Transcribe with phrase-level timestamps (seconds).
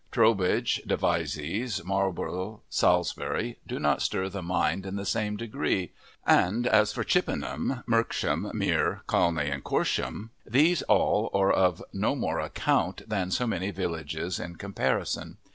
[0.11, 5.91] Trowbridge, Devizes, Marlborough, Salisbury, do not stir the mind in the same degree;
[6.25, 12.39] and as for Chippenham, Melksham, Mere, Calne, and Corsham, these all are of no more
[12.39, 15.37] account than so many villages in comparison.